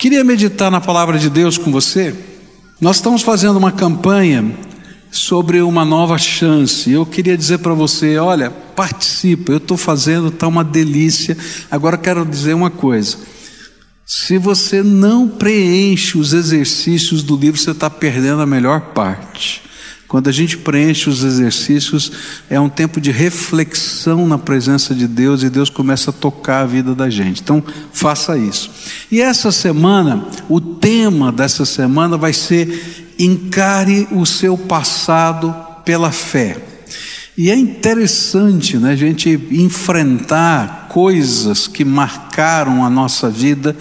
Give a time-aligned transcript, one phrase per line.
[0.00, 2.14] Queria meditar na palavra de Deus com você.
[2.80, 4.50] Nós estamos fazendo uma campanha
[5.10, 6.90] sobre uma nova chance.
[6.90, 11.36] Eu queria dizer para você: olha, participa, eu estou fazendo, está uma delícia.
[11.70, 13.18] Agora quero dizer uma coisa:
[14.06, 19.60] se você não preenche os exercícios do livro, você está perdendo a melhor parte.
[20.10, 22.10] Quando a gente preenche os exercícios,
[22.50, 26.66] é um tempo de reflexão na presença de Deus e Deus começa a tocar a
[26.66, 27.40] vida da gente.
[27.40, 27.62] Então,
[27.92, 28.72] faça isso.
[29.08, 35.54] E essa semana, o tema dessa semana vai ser encare o seu passado
[35.84, 36.56] pela fé.
[37.38, 43.76] E é interessante né, a gente enfrentar coisas que marcaram a nossa vida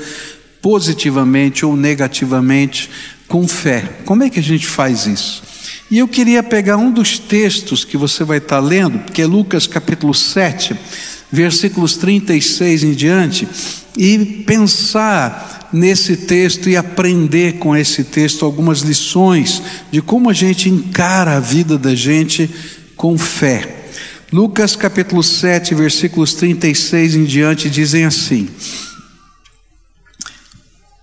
[0.61, 2.87] positivamente ou negativamente
[3.27, 3.97] com fé.
[4.05, 5.48] Como é que a gente faz isso?
[5.91, 9.65] E eu queria pegar um dos textos que você vai estar lendo, que é Lucas
[9.65, 10.75] capítulo 7,
[11.31, 13.47] versículos 36 em diante,
[13.97, 20.69] e pensar nesse texto e aprender com esse texto algumas lições de como a gente
[20.69, 22.49] encara a vida da gente
[22.95, 23.77] com fé.
[24.31, 28.47] Lucas capítulo 7, versículos 36 em diante dizem assim: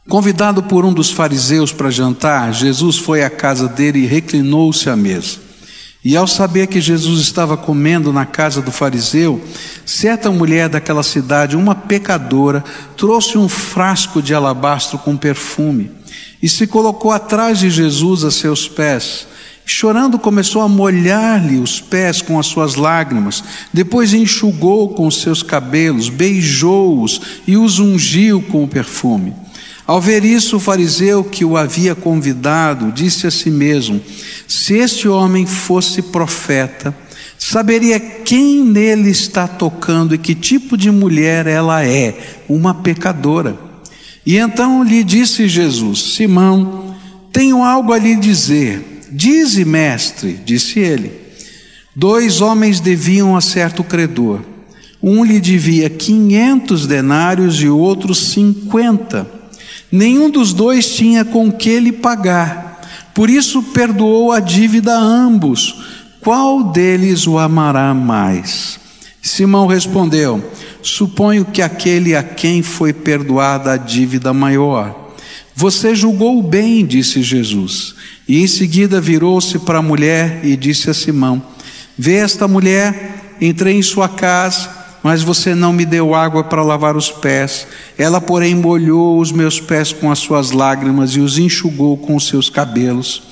[0.09, 4.95] Convidado por um dos fariseus para jantar, Jesus foi à casa dele e reclinou-se à
[4.95, 5.39] mesa.
[6.05, 9.43] E ao saber que Jesus estava comendo na casa do fariseu,
[9.85, 12.63] certa mulher daquela cidade, uma pecadora,
[12.97, 15.91] trouxe um frasco de alabastro com perfume
[16.41, 19.27] e se colocou atrás de Jesus a seus pés.
[19.65, 25.43] Chorando, começou a molhar-lhe os pés com as suas lágrimas, depois enxugou com os seus
[25.43, 29.35] cabelos, beijou-os e os ungiu com o perfume.
[29.87, 34.01] Ao ver isso, o fariseu que o havia convidado disse a si mesmo:
[34.49, 36.93] Se este homem fosse profeta,
[37.39, 43.57] saberia quem nele está tocando e que tipo de mulher ela é, uma pecadora.
[44.25, 46.97] E então lhe disse Jesus: Simão,
[47.33, 49.05] tenho algo a lhe dizer.
[49.13, 51.13] Dize, mestre, disse ele.
[51.95, 54.41] Dois homens deviam a certo credor.
[55.01, 59.36] Um lhe devia quinhentos denários e outro cinquenta.
[59.91, 62.81] Nenhum dos dois tinha com que lhe pagar.
[63.15, 65.75] Por isso perdoou a dívida a ambos.
[66.21, 68.79] Qual deles o amará mais?
[69.23, 70.43] Simão respondeu:
[70.83, 75.15] Suponho que aquele a quem foi perdoada a dívida maior.
[75.55, 77.95] Você julgou bem, disse Jesus.
[78.29, 81.43] E em seguida virou-se para a mulher e disse a Simão:
[81.97, 84.76] Vê esta mulher, entrei em sua casa
[85.07, 87.65] mas você não me deu água para lavar os pés.
[87.97, 92.27] Ela, porém, molhou os meus pés com as suas lágrimas e os enxugou com os
[92.27, 93.23] seus cabelos.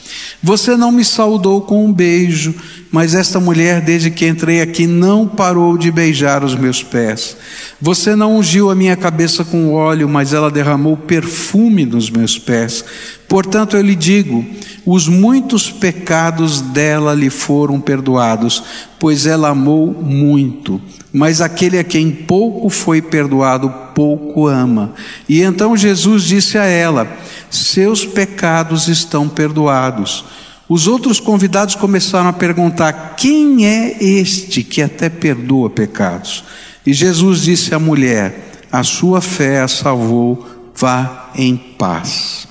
[0.43, 2.55] Você não me saudou com um beijo,
[2.91, 7.37] mas esta mulher, desde que entrei aqui, não parou de beijar os meus pés.
[7.81, 12.85] Você não ungiu a minha cabeça com óleo, mas ela derramou perfume nos meus pés.
[13.29, 14.45] Portanto, eu lhe digo:
[14.87, 18.63] os muitos pecados dela lhe foram perdoados,
[18.99, 20.81] pois ela amou muito.
[21.13, 24.93] Mas aquele a quem pouco foi perdoado, pouco ama.
[25.28, 27.06] E então Jesus disse a ela:
[27.50, 30.25] Seus pecados estão perdoados.
[30.69, 36.44] Os outros convidados começaram a perguntar: Quem é este que até perdoa pecados?
[36.84, 42.49] E Jesus disse à mulher: A sua fé a salvou, vá em paz.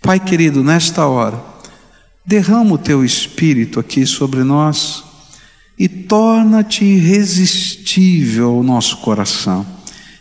[0.00, 1.38] Pai querido, nesta hora,
[2.24, 5.04] derrama o teu espírito aqui sobre nós
[5.78, 9.66] e torna-te irresistível ao nosso coração.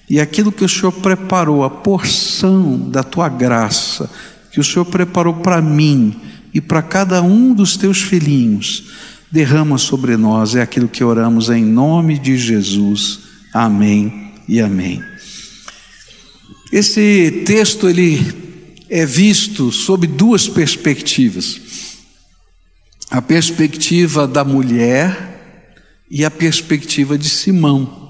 [0.09, 4.09] E aquilo que o Senhor preparou, a porção da tua graça,
[4.51, 6.15] que o Senhor preparou para mim
[6.53, 8.85] e para cada um dos teus filhinhos,
[9.31, 13.19] derrama sobre nós, é aquilo que oramos em nome de Jesus.
[13.53, 15.03] Amém e amém.
[16.71, 21.69] Esse texto ele é visto sob duas perspectivas
[23.09, 25.65] a perspectiva da mulher
[26.11, 28.08] e a perspectiva de Simão.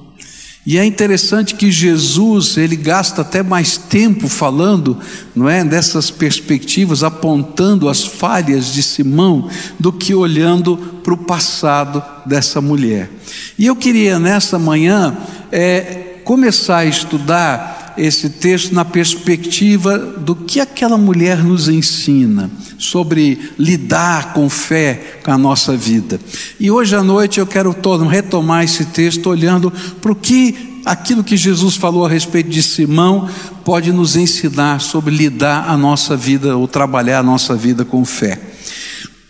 [0.66, 4.98] E é interessante que Jesus, ele gasta até mais tempo falando,
[5.34, 12.04] não é, dessas perspectivas, apontando as falhas de Simão, do que olhando para o passado
[12.26, 13.10] dessa mulher.
[13.58, 15.18] E eu queria nessa manhã
[15.52, 23.52] é, começar a estudar esse texto na perspectiva do que aquela mulher nos ensina sobre
[23.58, 26.20] lidar com fé com a nossa vida.
[26.60, 29.72] E hoje à noite eu quero todo, retomar esse texto olhando
[30.02, 33.30] para o que aquilo que Jesus falou a respeito de Simão
[33.66, 38.40] pode nos ensinar sobre lidar a nossa vida ou trabalhar a nossa vida com fé.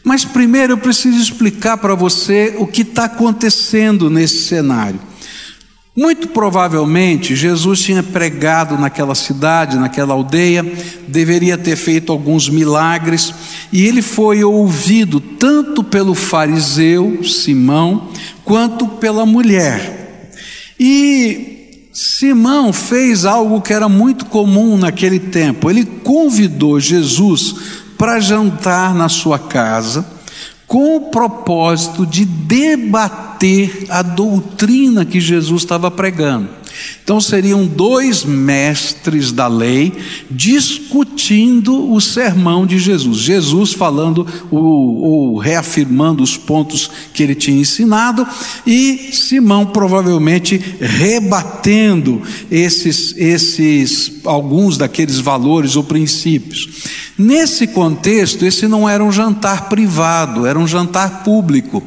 [0.04, 5.09] Mas primeiro eu preciso explicar para você o que está acontecendo nesse cenário.
[5.96, 10.64] Muito provavelmente Jesus tinha pregado naquela cidade, naquela aldeia,
[11.08, 13.34] deveria ter feito alguns milagres,
[13.72, 18.10] e ele foi ouvido tanto pelo fariseu Simão,
[18.46, 20.32] quanto pela mulher.
[20.80, 27.56] E Simão fez algo que era muito comum naquele tempo, ele convidou Jesus
[27.98, 30.19] para jantar na sua casa
[30.70, 36.48] com o propósito de debater a doutrina que Jesus estava pregando.
[37.04, 39.92] Então seriam dois mestres da lei
[40.30, 41.09] discutindo
[41.68, 43.18] o sermão de Jesus.
[43.18, 48.26] Jesus falando ou, reafirmando os pontos que ele tinha ensinado
[48.66, 56.70] e Simão provavelmente rebatendo esses, esses alguns daqueles valores ou princípios.
[57.18, 61.84] Nesse contexto, esse não era um jantar privado, era um jantar público.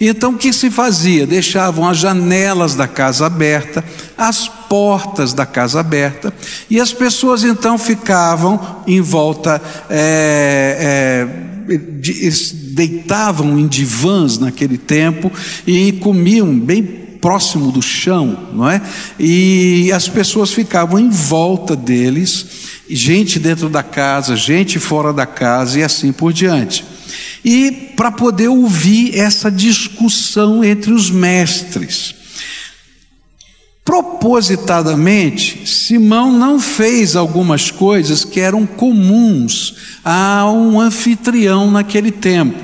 [0.00, 1.26] Então o que se fazia?
[1.26, 3.84] Deixavam as janelas da casa aberta,
[4.16, 6.32] as portas da casa aberta,
[6.70, 9.60] e as pessoas então ficavam em volta,
[9.90, 11.26] é,
[11.68, 11.76] é,
[12.74, 15.30] deitavam em divãs naquele tempo
[15.66, 16.82] e comiam bem
[17.20, 18.80] próximo do chão, não é?
[19.18, 22.46] E as pessoas ficavam em volta deles,
[22.88, 26.84] gente dentro da casa, gente fora da casa e assim por diante.
[27.44, 32.14] E para poder ouvir essa discussão entre os mestres.
[33.86, 42.58] Propositadamente, Simão não fez algumas coisas que eram comuns a um anfitrião naquele tempo.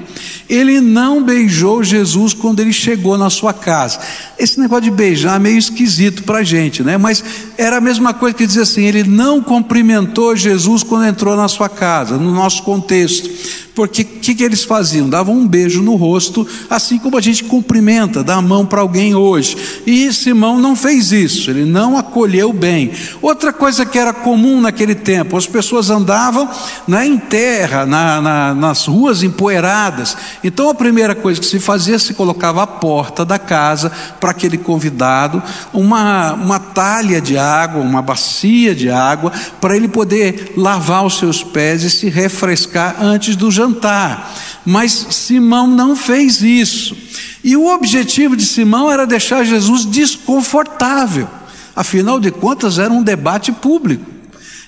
[0.49, 3.99] Ele não beijou Jesus quando ele chegou na sua casa.
[4.39, 6.97] Esse negócio de beijar é meio esquisito para a gente, né?
[6.97, 7.23] Mas
[7.57, 11.69] era a mesma coisa que dizer assim: ele não cumprimentou Jesus quando entrou na sua
[11.69, 13.31] casa, no nosso contexto.
[13.75, 15.09] Porque o que, que, eles faziam?
[15.09, 19.15] Davam um beijo no rosto, assim como a gente cumprimenta, dá a mão para alguém
[19.15, 19.57] hoje.
[19.87, 22.91] E Simão não fez isso, ele não acolheu bem.
[23.23, 26.51] Outra coisa que era comum naquele tempo: as pessoas andavam
[26.87, 30.12] né, em terra, na, na, nas ruas empoeiradas.
[30.45, 34.59] Então a primeira coisa que se fazia, se colocava à porta da casa para aquele
[34.59, 35.43] convidado
[35.73, 41.43] uma, uma talha de água, uma bacia de água, para ele poder lavar os seus
[41.43, 44.35] pés e se refrescar antes do jantar jantar.
[44.65, 46.97] Mas Simão não fez isso.
[47.43, 51.29] E o objetivo de Simão era deixar Jesus desconfortável.
[51.75, 54.05] Afinal de contas, era um debate público.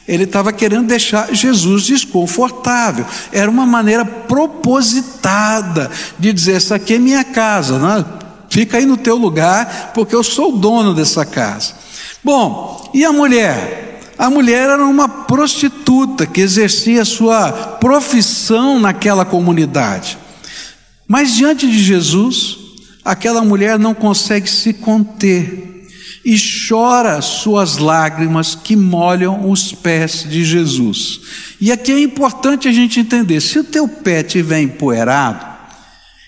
[0.07, 3.07] Ele estava querendo deixar Jesus desconfortável.
[3.33, 8.05] Era uma maneira propositada de dizer: Essa aqui é minha casa, né?
[8.55, 11.73] fica aí no teu lugar, porque eu sou o dono dessa casa.
[12.23, 14.01] Bom, e a mulher?
[14.17, 20.17] A mulher era uma prostituta que exercia sua profissão naquela comunidade.
[21.09, 22.57] Mas diante de Jesus,
[23.05, 25.74] aquela mulher não consegue se conter
[26.25, 31.21] e chora suas lágrimas que molham os pés de Jesus.
[31.61, 35.45] E aqui é importante a gente entender: se o teu pé estiver empoeirado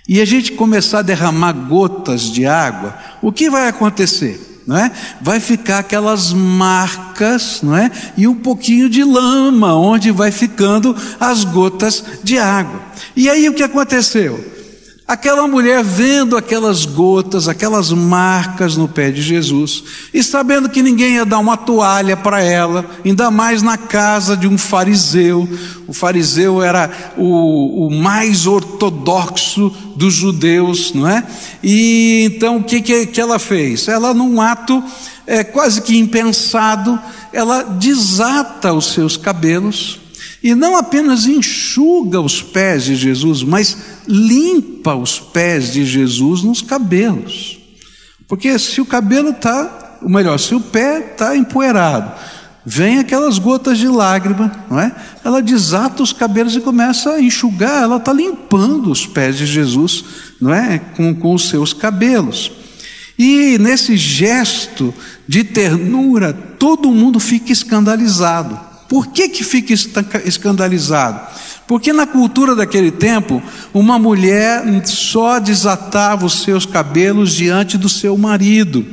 [0.08, 4.54] e a gente começar a derramar gotas de água, o que vai acontecer?
[4.66, 4.90] não é?
[5.20, 7.88] Vai ficar aquelas marcas, não é?
[8.16, 12.80] E um pouquinho de lama, onde vai ficando as gotas de água.
[13.14, 14.44] E aí o que aconteceu?
[15.08, 21.14] Aquela mulher vendo aquelas gotas, aquelas marcas no pé de Jesus, e sabendo que ninguém
[21.14, 25.48] ia dar uma toalha para ela, ainda mais na casa de um fariseu.
[25.86, 31.24] O fariseu era o, o mais ortodoxo dos judeus, não é?
[31.62, 33.86] E então o que, que, que ela fez?
[33.86, 34.82] Ela, num ato
[35.24, 36.98] é, quase que impensado,
[37.32, 40.00] ela desata os seus cabelos
[40.42, 43.76] e não apenas enxuga os pés de Jesus, mas
[44.06, 47.58] limpa os pés de Jesus nos cabelos.
[48.28, 52.12] Porque se o cabelo está, ou melhor, se o pé está empoeirado,
[52.64, 54.92] vem aquelas gotas de lágrima, não é?
[55.24, 60.04] Ela desata os cabelos e começa a enxugar, ela está limpando os pés de Jesus,
[60.40, 60.78] não é?
[60.78, 62.50] Com, com os seus cabelos.
[63.18, 64.92] E nesse gesto
[65.26, 68.75] de ternura, todo mundo fica escandalizado.
[68.88, 69.74] Por que, que fica
[70.24, 71.20] escandalizado?
[71.66, 73.42] Porque na cultura daquele tempo,
[73.74, 78.86] uma mulher só desatava os seus cabelos diante do seu marido.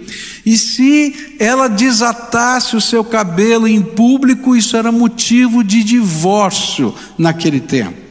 [0.44, 7.60] E se ela desatasse o seu cabelo em público, isso era motivo de divórcio naquele
[7.60, 8.02] tempo.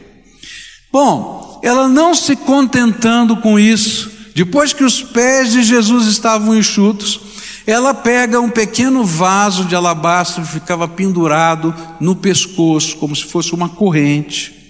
[0.91, 7.19] Bom, ela não se contentando com isso, depois que os pés de Jesus estavam enxutos,
[7.65, 13.53] ela pega um pequeno vaso de alabastro que ficava pendurado no pescoço, como se fosse
[13.53, 14.61] uma corrente.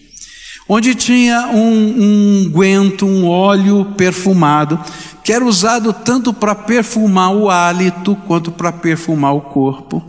[0.67, 4.79] onde tinha um, um guento, um óleo perfumado,
[5.23, 10.03] que era usado tanto para perfumar o hálito quanto para perfumar o corpo.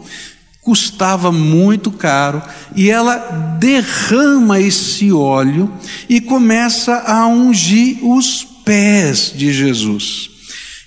[0.61, 2.41] Custava muito caro
[2.75, 3.17] e ela
[3.59, 5.71] derrama esse óleo
[6.09, 10.34] e começa a ungir os pés de Jesus.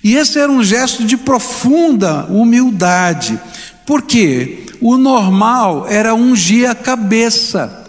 [0.02, 3.38] E esse era um gesto de profunda humildade,
[3.86, 7.84] porque o normal era ungir a cabeça.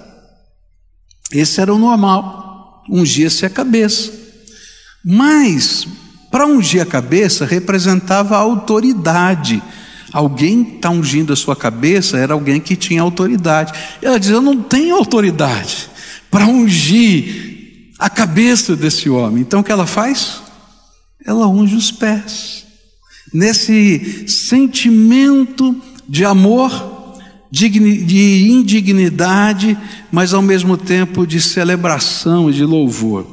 [1.31, 4.11] Esse era o normal, ungir-se a cabeça.
[5.05, 5.87] Mas,
[6.31, 9.61] para ungir a cabeça, representava a autoridade.
[10.11, 13.71] Alguém está ungindo a sua cabeça era alguém que tinha autoridade.
[14.01, 15.87] Ela diz: Eu não tenho autoridade
[16.31, 19.41] para ungir a cabeça desse homem.
[19.41, 20.41] Então o que ela faz?
[21.25, 22.65] Ela unge os pés.
[23.33, 25.75] Nesse sentimento
[26.07, 27.17] de amor,
[27.51, 29.77] de indignidade,
[30.11, 33.25] mas ao mesmo tempo de celebração e de louvor.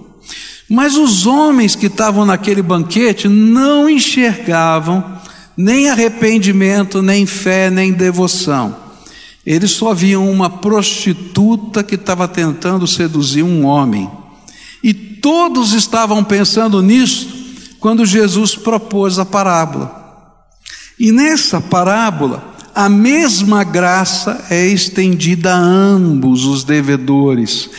[0.68, 5.16] Mas os homens que estavam naquele banquete não enxergavam
[5.56, 8.76] nem arrependimento, nem fé, nem devoção.
[9.44, 14.10] Eles só viam uma prostituta que estava tentando seduzir um homem.
[14.82, 17.35] E todos estavam pensando nisso
[17.86, 20.42] quando Jesus propôs a parábola.
[20.98, 27.70] E nessa parábola, a mesma graça é estendida a ambos os devedores.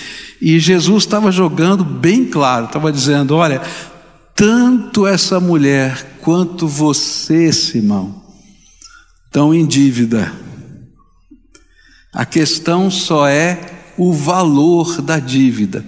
[0.41, 3.61] E Jesus estava jogando bem claro, estava dizendo: olha,
[4.33, 8.23] tanto essa mulher quanto você, Simão,
[9.25, 10.31] estão em dívida.
[12.13, 13.59] A questão só é
[13.97, 15.83] o valor da dívida.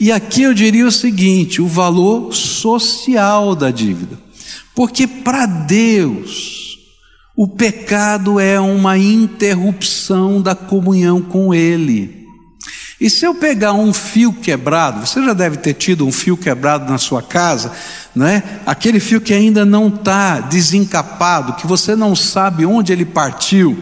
[0.00, 4.18] E aqui eu diria o seguinte: o valor social da dívida.
[4.74, 6.78] Porque para Deus,
[7.36, 12.22] o pecado é uma interrupção da comunhão com Ele.
[13.00, 16.90] E se eu pegar um fio quebrado, você já deve ter tido um fio quebrado
[16.90, 17.72] na sua casa,
[18.14, 18.42] não é?
[18.64, 23.76] Aquele fio que ainda não está desencapado, que você não sabe onde ele partiu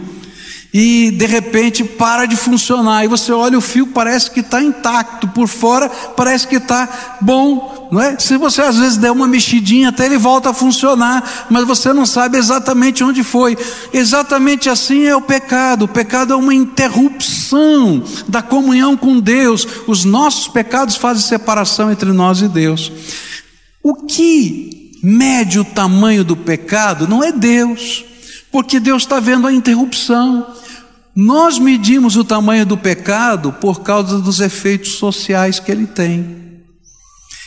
[0.73, 3.03] e de repente para de funcionar.
[3.03, 7.89] E você olha o fio, parece que está intacto, por fora parece que está bom,
[7.91, 8.17] não é?
[8.17, 12.05] Se você às vezes der uma mexidinha, até ele volta a funcionar, mas você não
[12.05, 13.57] sabe exatamente onde foi.
[13.93, 15.85] Exatamente assim é o pecado.
[15.85, 19.67] O pecado é uma interrupção da comunhão com Deus.
[19.87, 22.91] Os nossos pecados fazem separação entre nós e Deus.
[23.83, 28.05] O que mede o tamanho do pecado não é Deus,
[28.51, 30.45] porque Deus está vendo a interrupção.
[31.15, 36.41] Nós medimos o tamanho do pecado por causa dos efeitos sociais que ele tem.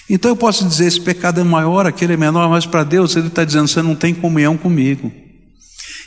[0.08, 3.28] Então eu posso dizer: esse pecado é maior, aquele é menor, mas para Deus ele
[3.28, 5.10] está dizendo: você não tem comunhão comigo.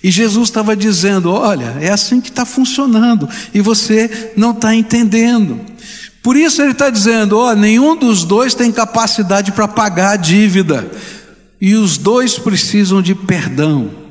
[0.04, 5.60] E Jesus estava dizendo: olha, é assim que está funcionando, e você não está entendendo.
[6.22, 10.90] Por isso ele está dizendo: ó, nenhum dos dois tem capacidade para pagar a dívida,
[11.60, 14.07] e os dois precisam de perdão.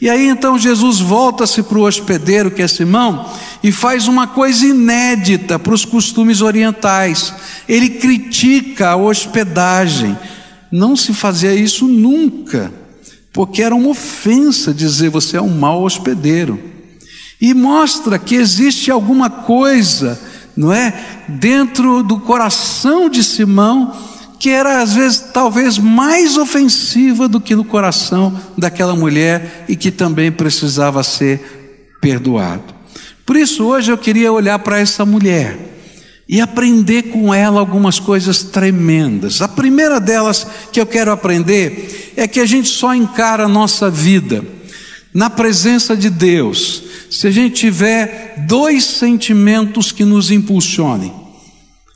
[0.00, 3.30] E aí então Jesus volta-se para o hospedeiro, que é Simão,
[3.62, 7.32] e faz uma coisa inédita para os costumes orientais.
[7.66, 10.16] Ele critica a hospedagem.
[10.70, 12.72] Não se fazia isso nunca,
[13.32, 16.60] porque era uma ofensa dizer você é um mau hospedeiro.
[17.40, 20.20] E mostra que existe alguma coisa,
[20.54, 20.92] não é,
[21.28, 23.94] dentro do coração de Simão
[24.38, 29.90] que era às vezes talvez mais ofensiva do que no coração daquela mulher e que
[29.90, 32.74] também precisava ser perdoado.
[33.24, 35.58] Por isso hoje eu queria olhar para essa mulher
[36.28, 39.40] e aprender com ela algumas coisas tremendas.
[39.40, 43.90] A primeira delas que eu quero aprender é que a gente só encara a nossa
[43.90, 44.44] vida
[45.14, 51.12] na presença de Deus se a gente tiver dois sentimentos que nos impulsionem: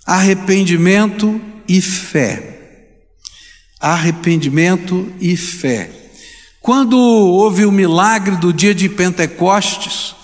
[0.07, 1.41] arrependimento
[1.71, 2.43] e fé.
[3.79, 5.89] Arrependimento e fé.
[6.61, 10.17] Quando houve o milagre do dia de Pentecostes,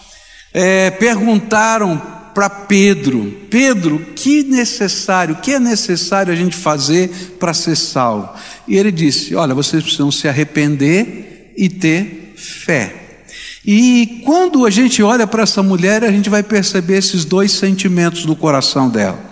[0.53, 2.03] é, perguntaram
[2.35, 8.29] para Pedro: Pedro, que necessário, que é necessário a gente fazer para ser salvo?
[8.67, 12.93] E ele disse: Olha, vocês precisam se arrepender e ter fé.
[13.65, 18.25] E quando a gente olha para essa mulher, a gente vai perceber esses dois sentimentos
[18.25, 19.26] no coração dela.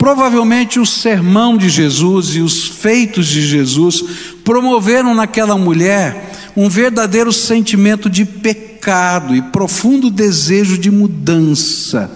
[0.00, 4.02] Provavelmente o sermão de Jesus e os feitos de Jesus
[4.42, 12.10] promoveram naquela mulher um verdadeiro sentimento de pecado e profundo desejo de mudança.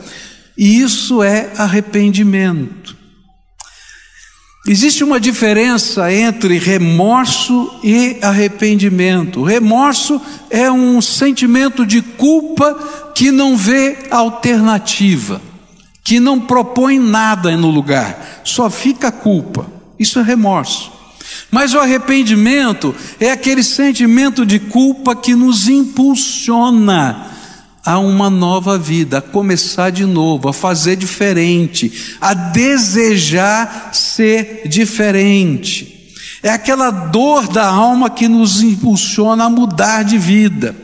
[0.57, 2.97] E isso é arrependimento.
[4.67, 9.43] Existe uma diferença entre remorso e arrependimento.
[9.43, 15.53] Remorso é um sentimento de culpa que não vê alternativa
[16.05, 19.67] que não propõe nada no lugar, só fica a culpa.
[19.99, 20.93] Isso é remorso.
[21.51, 27.31] Mas o arrependimento é aquele sentimento de culpa que nos impulsiona
[27.85, 36.04] a uma nova vida, a começar de novo, a fazer diferente, a desejar ser diferente.
[36.45, 40.77] É aquela dor da alma que nos impulsiona a mudar de vida.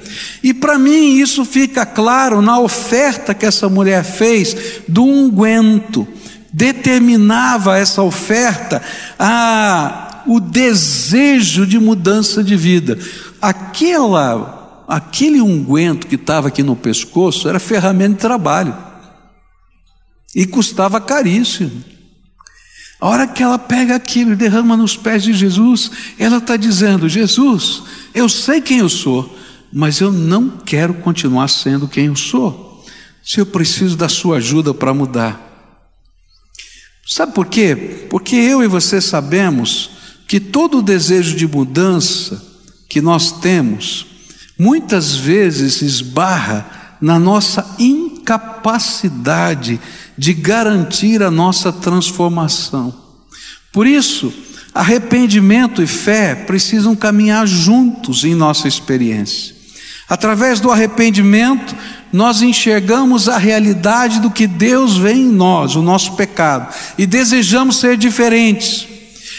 [0.43, 4.57] E para mim isso fica claro na oferta que essa mulher fez
[4.89, 6.09] do unguento.
[6.51, 8.81] Determinava essa oferta
[9.19, 12.99] a, o desejo de mudança de vida.
[13.39, 18.75] Aquela, aquele unguento que estava aqui no pescoço era ferramenta de trabalho
[20.35, 22.00] e custava caríssimo.
[23.01, 27.09] A hora que ela pega aquilo e derrama nos pés de Jesus, ela está dizendo:
[27.09, 29.39] Jesus, eu sei quem eu sou,
[29.73, 32.85] mas eu não quero continuar sendo quem eu sou.
[33.23, 35.49] Se eu preciso da sua ajuda para mudar.
[37.07, 38.07] Sabe por quê?
[38.11, 39.91] Porque eu e você sabemos
[40.29, 42.45] que todo o desejo de mudança
[42.89, 44.07] que nós temos,
[44.59, 49.81] muitas vezes esbarra na nossa incapacidade
[50.21, 52.95] de garantir a nossa transformação.
[53.73, 54.31] Por isso,
[54.75, 59.55] arrependimento e fé precisam caminhar juntos em nossa experiência.
[60.07, 61.75] Através do arrependimento,
[62.13, 67.77] nós enxergamos a realidade do que Deus vê em nós, o nosso pecado, e desejamos
[67.77, 68.87] ser diferentes.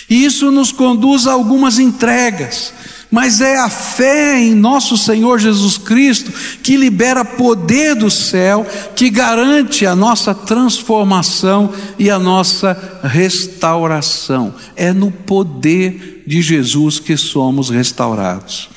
[0.09, 2.73] E isso nos conduz a algumas entregas,
[3.11, 6.31] mas é a fé em nosso Senhor Jesus Cristo
[6.63, 8.65] que libera poder do céu,
[8.95, 14.55] que garante a nossa transformação e a nossa restauração.
[14.77, 18.69] É no poder de Jesus que somos restaurados.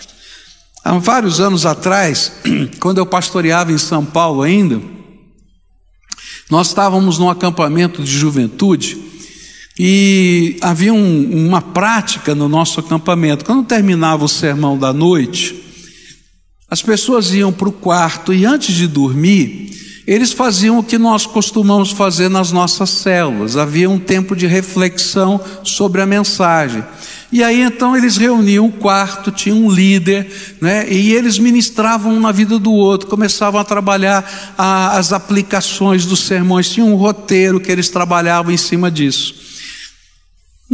[0.84, 2.32] Há vários anos atrás,
[2.80, 4.82] quando eu pastoreava em São Paulo ainda,
[6.50, 9.13] nós estávamos num acampamento de juventude
[9.78, 13.44] e havia um, uma prática no nosso acampamento.
[13.44, 15.62] Quando terminava o sermão da noite,
[16.70, 19.70] as pessoas iam para o quarto e antes de dormir,
[20.06, 23.56] eles faziam o que nós costumamos fazer nas nossas células.
[23.56, 26.84] Havia um tempo de reflexão sobre a mensagem.
[27.32, 32.20] E aí então eles reuniam o quarto, tinha um líder, né, e eles ministravam um
[32.20, 37.58] na vida do outro, começavam a trabalhar a, as aplicações dos sermões, tinha um roteiro
[37.58, 39.34] que eles trabalhavam em cima disso.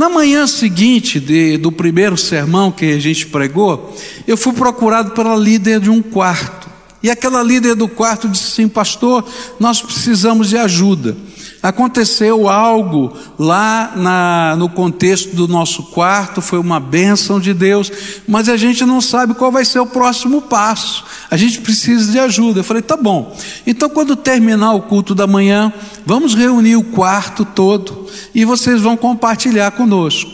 [0.01, 3.95] Na manhã seguinte de, do primeiro sermão que a gente pregou,
[4.27, 6.71] eu fui procurado pela líder de um quarto.
[7.03, 9.23] E aquela líder do quarto disse assim: Pastor,
[9.59, 11.15] nós precisamos de ajuda.
[11.63, 17.93] Aconteceu algo lá na, no contexto do nosso quarto, foi uma bênção de Deus,
[18.27, 21.05] mas a gente não sabe qual vai ser o próximo passo.
[21.31, 22.61] A gente precisa de ajuda.
[22.61, 23.37] Eu falei, tá bom.
[23.67, 25.71] Então, quando terminar o culto da manhã,
[26.07, 30.31] vamos reunir o quarto todo e vocês vão compartilhar conosco.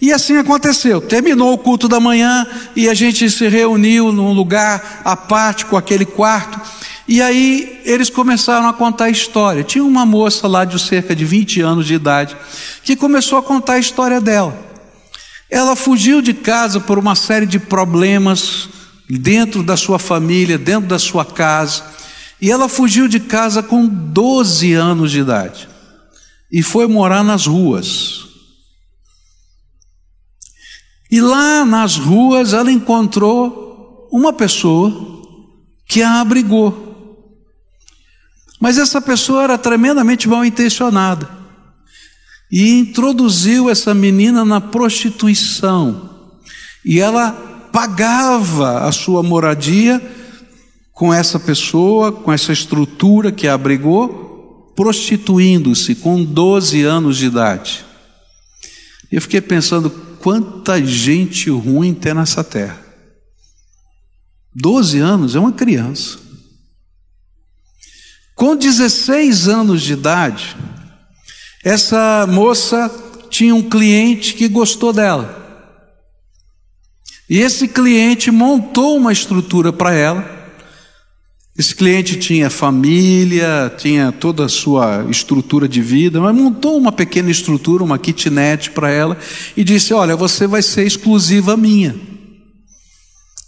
[0.00, 1.00] E assim aconteceu.
[1.00, 5.76] Terminou o culto da manhã e a gente se reuniu num lugar à parte com
[5.76, 6.60] aquele quarto.
[7.06, 9.62] E aí eles começaram a contar a história.
[9.62, 12.36] Tinha uma moça lá de cerca de 20 anos de idade
[12.82, 14.58] que começou a contar a história dela.
[15.50, 18.68] Ela fugiu de casa por uma série de problemas
[19.08, 21.84] dentro da sua família, dentro da sua casa.
[22.40, 25.68] E ela fugiu de casa com 12 anos de idade
[26.50, 28.24] e foi morar nas ruas.
[31.10, 34.90] E lá nas ruas ela encontrou uma pessoa
[35.86, 36.93] que a abrigou.
[38.64, 41.28] Mas essa pessoa era tremendamente mal intencionada
[42.50, 46.08] e introduziu essa menina na prostituição.
[46.82, 47.30] E ela
[47.70, 50.00] pagava a sua moradia
[50.94, 57.84] com essa pessoa, com essa estrutura que a abrigou, prostituindo-se com 12 anos de idade.
[59.12, 62.80] Eu fiquei pensando quanta gente ruim tem nessa terra.
[64.54, 66.23] 12 anos é uma criança.
[68.34, 70.56] Com 16 anos de idade,
[71.64, 72.90] essa moça
[73.30, 75.42] tinha um cliente que gostou dela.
[77.28, 80.44] E esse cliente montou uma estrutura para ela.
[81.56, 87.30] Esse cliente tinha família, tinha toda a sua estrutura de vida, mas montou uma pequena
[87.30, 89.16] estrutura, uma kitnet para ela
[89.56, 91.94] e disse: Olha, você vai ser exclusiva minha.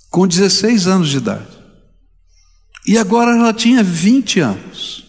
[0.08, 1.55] Com 16 anos de idade.
[2.86, 5.04] E agora ela tinha 20 anos.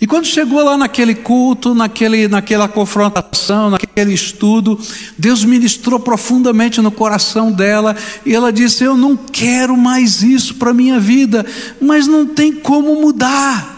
[0.00, 4.78] E quando chegou lá naquele culto, naquele, naquela confrontação, naquele estudo,
[5.18, 10.70] Deus ministrou profundamente no coração dela e ela disse: Eu não quero mais isso para
[10.70, 11.44] a minha vida,
[11.80, 13.76] mas não tem como mudar.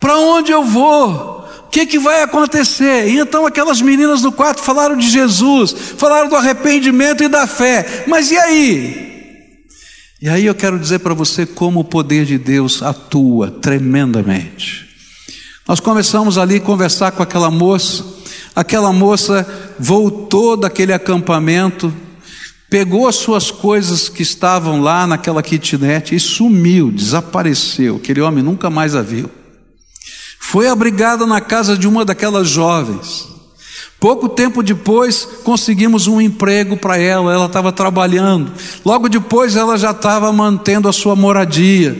[0.00, 1.40] Para onde eu vou?
[1.70, 3.08] que, que vai acontecer?
[3.08, 8.04] E então aquelas meninas do quarto falaram de Jesus, falaram do arrependimento e da fé.
[8.06, 9.09] Mas e aí?
[10.22, 14.86] E aí eu quero dizer para você como o poder de Deus atua tremendamente.
[15.66, 18.04] Nós começamos ali a conversar com aquela moça,
[18.54, 21.90] aquela moça voltou daquele acampamento,
[22.68, 27.96] pegou as suas coisas que estavam lá naquela kitnet e sumiu, desapareceu.
[27.96, 29.30] Aquele homem nunca mais a viu.
[30.38, 33.26] Foi abrigada na casa de uma daquelas jovens.
[34.00, 38.50] Pouco tempo depois, conseguimos um emprego para ela, ela estava trabalhando.
[38.82, 41.94] Logo depois, ela já estava mantendo a sua moradia.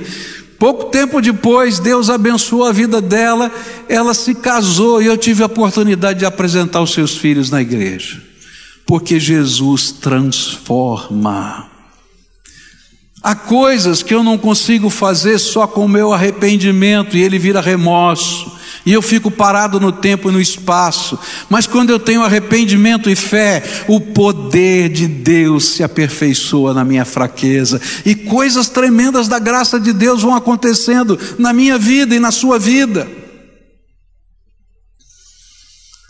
[0.59, 3.53] Pouco tempo depois, Deus abençoou a vida dela,
[3.87, 8.23] ela se casou e eu tive a oportunidade de apresentar os seus filhos na igreja.
[8.87, 11.67] Porque Jesus transforma.
[13.23, 17.61] Há coisas que eu não consigo fazer só com o meu arrependimento e ele vira
[17.61, 18.60] remorso.
[18.85, 21.19] E eu fico parado no tempo e no espaço.
[21.49, 27.05] Mas quando eu tenho arrependimento e fé, o poder de Deus se aperfeiçoa na minha
[27.05, 27.81] fraqueza.
[28.07, 32.59] E coisas tremendas da graça de Deus vão acontecendo na minha vida e na sua
[32.59, 33.07] vida.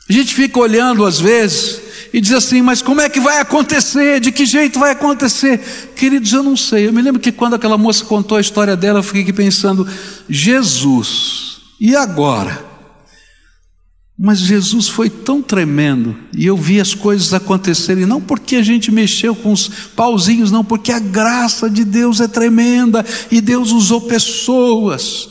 [0.09, 1.81] A gente fica olhando às vezes
[2.13, 4.21] e diz assim: Mas como é que vai acontecer?
[4.21, 5.61] De que jeito vai acontecer?
[5.95, 6.89] Queridos, eu não sei.
[6.89, 9.87] Eu me lembro que quando aquela moça contou a história dela, eu fiquei pensando:
[10.29, 11.50] Jesus,
[11.81, 12.69] e agora?
[14.19, 18.93] Mas Jesus foi tão tremendo, e eu vi as coisas acontecerem, não porque a gente
[18.93, 24.03] mexeu com os pauzinhos, não, porque a graça de Deus é tremenda, e Deus usou
[24.03, 25.29] pessoas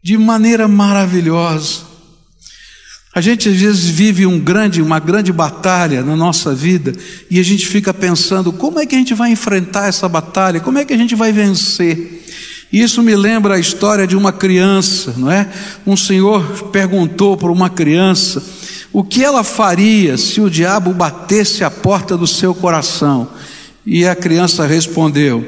[0.00, 1.88] de maneira maravilhosa.
[3.18, 6.92] A gente às vezes vive um grande, uma grande batalha na nossa vida
[7.28, 10.78] e a gente fica pensando como é que a gente vai enfrentar essa batalha, como
[10.78, 12.24] é que a gente vai vencer.
[12.72, 15.50] Isso me lembra a história de uma criança, não é?
[15.86, 18.42] Um senhor perguntou para uma criança
[18.92, 23.30] o que ela faria se o diabo batesse a porta do seu coração.
[23.86, 25.46] E a criança respondeu: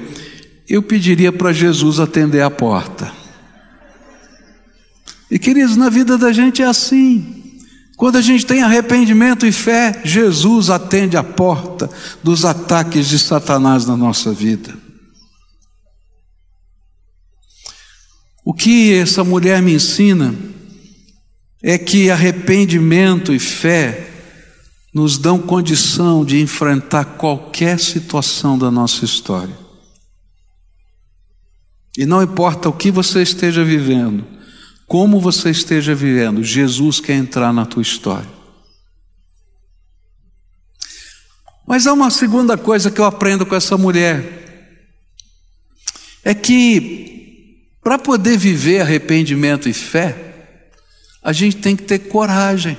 [0.69, 3.13] Eu pediria para Jesus atender a porta.
[5.31, 7.37] E queridos, na vida da gente é assim.
[7.97, 11.91] Quando a gente tem arrependimento e fé, Jesus atende a porta
[12.23, 14.90] dos ataques de Satanás na nossa vida.
[18.45, 20.35] O que essa mulher me ensina
[21.63, 24.09] é que arrependimento e fé
[24.93, 29.57] nos dão condição de enfrentar qualquer situação da nossa história.
[31.97, 34.25] E não importa o que você esteja vivendo,
[34.87, 38.29] como você esteja vivendo, Jesus quer entrar na tua história.
[41.67, 44.75] Mas há uma segunda coisa que eu aprendo com essa mulher:
[46.25, 47.00] é que
[47.83, 50.31] para poder viver arrependimento e fé,
[51.23, 52.77] a gente tem que ter coragem.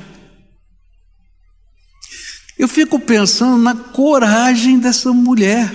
[2.57, 5.73] Eu fico pensando na coragem dessa mulher.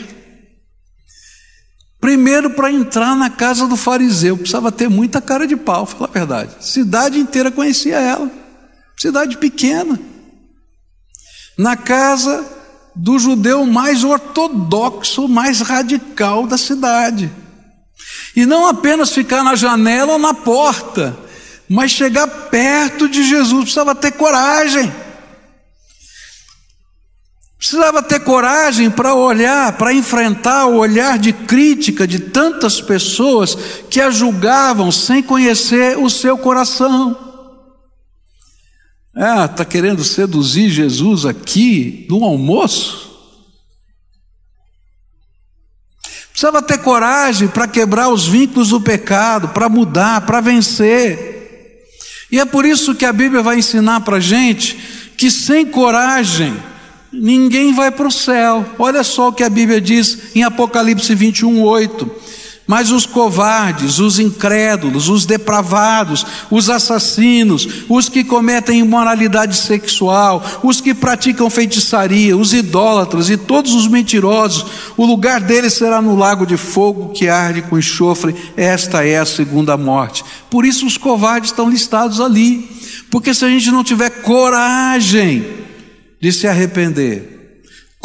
[2.01, 6.13] Primeiro, para entrar na casa do fariseu, precisava ter muita cara de pau, falar a
[6.13, 6.65] verdade.
[6.65, 8.31] Cidade inteira conhecia ela,
[8.97, 9.99] cidade pequena.
[11.59, 12.47] Na casa
[12.95, 17.33] do judeu mais ortodoxo, mais radical da cidade.
[18.37, 21.17] E não apenas ficar na janela ou na porta,
[21.67, 24.93] mas chegar perto de Jesus, precisava ter coragem.
[27.57, 33.57] Precisava ter coragem para olhar, para enfrentar o olhar de crítica de tantas pessoas
[33.89, 37.17] que a julgavam sem conhecer o seu coração.
[39.15, 43.06] Ah, está querendo seduzir Jesus aqui no almoço?
[46.37, 51.89] Precisava ter coragem para quebrar os vínculos do pecado, para mudar, para vencer.
[52.31, 54.77] E é por isso que a Bíblia vai ensinar para a gente
[55.17, 56.55] que sem coragem,
[57.11, 58.67] ninguém vai para o céu.
[58.79, 62.11] Olha só o que a Bíblia diz em Apocalipse 21, 8.
[62.67, 70.81] Mas os covardes, os incrédulos, os depravados, os assassinos, os que cometem imoralidade sexual, os
[70.81, 76.45] que praticam feitiçaria, os idólatras e todos os mentirosos, o lugar deles será no lago
[76.45, 78.35] de fogo que arde com enxofre.
[78.57, 80.25] Esta é a segunda morte.
[80.51, 82.69] Por isso os covardes estão listados ali.
[83.11, 85.47] Porque se a gente não tiver coragem,
[86.21, 87.36] de se arrepender,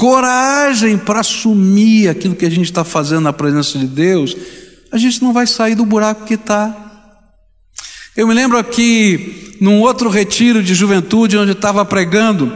[0.01, 4.35] coragem para assumir aquilo que a gente está fazendo na presença de Deus,
[4.91, 6.75] a gente não vai sair do buraco que está.
[8.17, 12.51] Eu me lembro aqui, num outro retiro de juventude, onde estava pregando,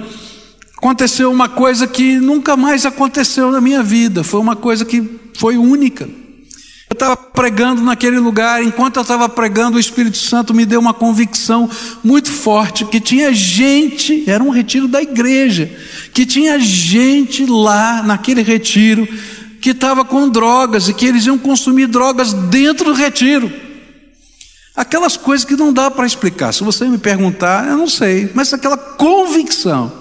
[0.75, 5.55] aconteceu uma coisa que nunca mais aconteceu na minha vida, foi uma coisa que foi
[5.55, 6.09] única.
[7.33, 11.69] Pregando naquele lugar, enquanto eu estava pregando, o Espírito Santo me deu uma convicção
[12.03, 15.69] muito forte que tinha gente, era um retiro da igreja,
[16.13, 19.07] que tinha gente lá naquele retiro
[19.61, 23.51] que estava com drogas e que eles iam consumir drogas dentro do retiro.
[24.75, 26.53] Aquelas coisas que não dá para explicar.
[26.53, 29.91] Se você me perguntar, eu não sei, mas aquela convicção.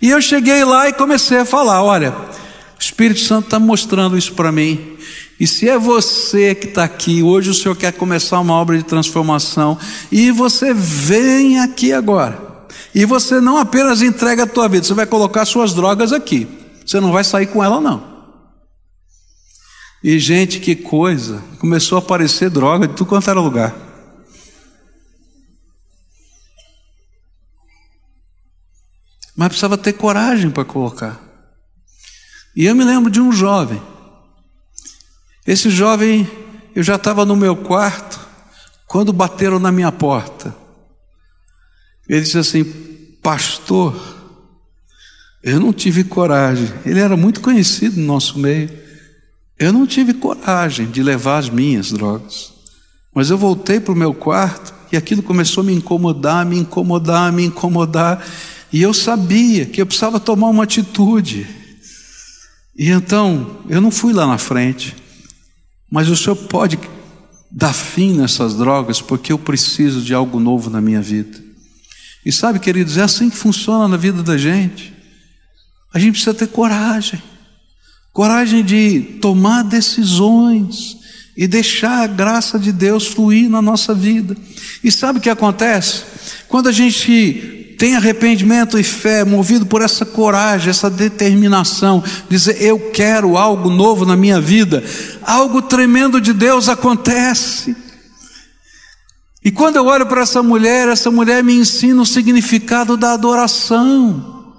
[0.00, 4.34] E eu cheguei lá e comecei a falar: olha, o Espírito Santo está mostrando isso
[4.34, 4.96] para mim.
[5.38, 8.84] E se é você que está aqui, hoje o Senhor quer começar uma obra de
[8.84, 9.78] transformação,
[10.10, 12.40] e você vem aqui agora,
[12.94, 16.46] e você não apenas entrega a tua vida, você vai colocar suas drogas aqui,
[16.84, 18.12] você não vai sair com ela não.
[20.02, 23.72] E gente, que coisa, começou a aparecer droga de tudo quanto era lugar.
[29.36, 31.20] Mas precisava ter coragem para colocar.
[32.54, 33.80] E eu me lembro de um jovem.
[35.46, 36.28] Esse jovem,
[36.74, 38.20] eu já estava no meu quarto,
[38.86, 40.54] quando bateram na minha porta.
[42.08, 42.64] Ele disse assim:
[43.22, 44.00] Pastor,
[45.42, 46.72] eu não tive coragem.
[46.84, 48.70] Ele era muito conhecido no nosso meio.
[49.58, 52.52] Eu não tive coragem de levar as minhas drogas,
[53.14, 57.32] mas eu voltei para o meu quarto e aquilo começou a me incomodar, me incomodar,
[57.32, 58.24] me incomodar,
[58.72, 61.46] e eu sabia que eu precisava tomar uma atitude.
[62.76, 64.96] E então, eu não fui lá na frente,
[65.92, 66.76] mas o Senhor pode
[67.50, 71.38] dar fim nessas drogas, porque eu preciso de algo novo na minha vida.
[72.26, 74.92] E sabe, queridos, é assim que funciona na vida da gente.
[75.94, 77.22] A gente precisa ter coragem
[78.12, 80.98] coragem de tomar decisões
[81.36, 84.36] e deixar a graça de Deus fluir na nossa vida.
[84.84, 86.04] E sabe o que acontece?
[86.46, 92.78] Quando a gente tem arrependimento e fé, movido por essa coragem, essa determinação, dizer eu
[92.92, 94.84] quero algo novo na minha vida,
[95.20, 97.76] algo tremendo de Deus acontece.
[99.44, 104.54] E quando eu olho para essa mulher, essa mulher me ensina o significado da adoração.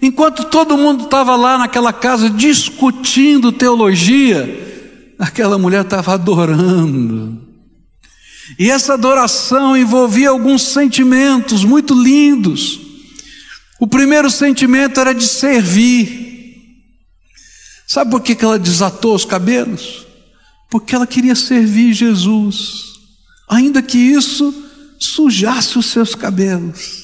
[0.00, 7.49] Enquanto todo mundo estava lá naquela casa discutindo teologia, aquela mulher estava adorando.
[8.58, 12.80] E essa adoração envolvia alguns sentimentos muito lindos.
[13.78, 16.28] O primeiro sentimento era de servir.
[17.86, 20.06] Sabe por que ela desatou os cabelos?
[20.70, 22.84] Porque ela queria servir Jesus,
[23.48, 24.54] ainda que isso
[24.98, 26.99] sujasse os seus cabelos.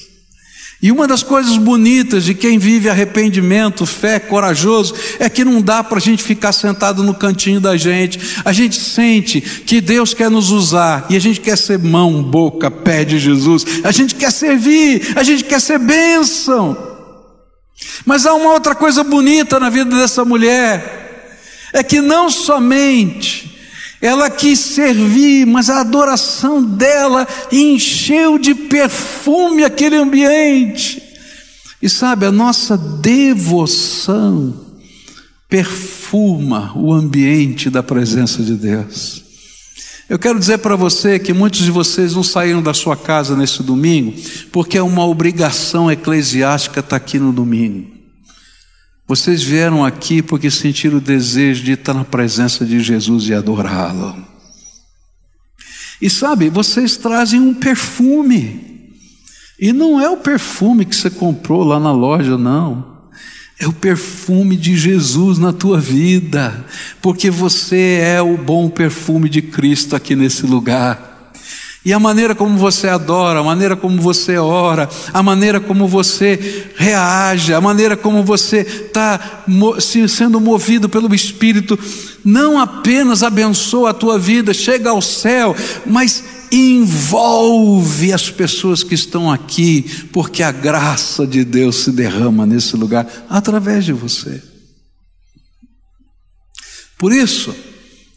[0.79, 5.83] E uma das coisas bonitas de quem vive arrependimento, fé, corajoso, é que não dá
[5.83, 8.19] para a gente ficar sentado no cantinho da gente.
[8.45, 12.69] A gente sente que Deus quer nos usar e a gente quer ser mão, boca,
[12.69, 13.65] pé de Jesus.
[13.83, 16.77] A gente quer servir, a gente quer ser bênção.
[18.05, 21.39] Mas há uma outra coisa bonita na vida dessa mulher:
[21.73, 23.56] é que não somente
[24.01, 31.01] ela quis servir, mas a adoração dela encheu de perfume aquele ambiente.
[31.81, 34.53] E sabe, a nossa devoção
[35.49, 39.23] perfuma o ambiente da presença de Deus.
[40.09, 43.61] Eu quero dizer para você que muitos de vocês não saíram da sua casa nesse
[43.61, 44.13] domingo,
[44.51, 47.96] porque é uma obrigação eclesiástica estar aqui no domingo.
[49.07, 54.21] Vocês vieram aqui porque sentiram o desejo de estar na presença de Jesus e adorá-lo.
[56.01, 58.91] E sabe, vocês trazem um perfume.
[59.57, 62.97] E não é o perfume que você comprou lá na loja, não.
[63.57, 66.65] É o perfume de Jesus na tua vida,
[67.01, 71.06] porque você é o bom perfume de Cristo aqui nesse lugar.
[71.87, 76.67] E a maneira como você adora, a maneira como você ora, a maneira como você
[76.75, 79.45] reage, a maneira como você está
[80.09, 81.79] sendo movido pelo Espírito,
[82.25, 89.31] não apenas abençoa a tua vida, chega ao céu, mas envolve as pessoas que estão
[89.31, 94.43] aqui, porque a graça de Deus se derrama nesse lugar através de você.
[96.97, 97.55] Por isso,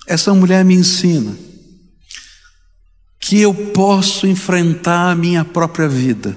[0.09, 1.50] essa mulher me ensina
[3.31, 6.37] que eu posso enfrentar a minha própria vida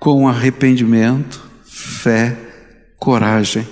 [0.00, 2.38] com arrependimento, fé,
[2.98, 3.68] coragem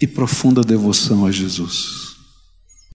[0.00, 2.15] e profunda devoção a Jesus.